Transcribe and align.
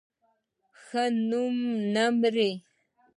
ښه 0.83 1.03
نوم 1.29 1.55
نه 1.93 2.05
مري 2.19 2.51